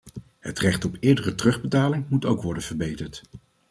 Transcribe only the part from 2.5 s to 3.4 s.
verbeterd.